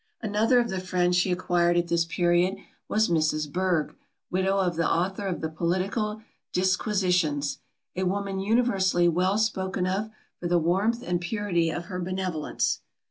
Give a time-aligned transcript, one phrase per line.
[0.19, 2.55] Another of the friends she acquired at this period,
[2.89, 3.47] was Mrs.
[3.47, 3.95] Burgh,
[4.31, 7.59] widow of the author of the Political Disquisitions,
[7.95, 10.09] a woman universally well spoken of
[10.39, 12.79] for the warmth and purity of her benevolence.